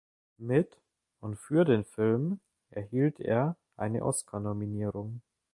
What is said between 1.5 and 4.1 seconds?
den Film erhielt er eine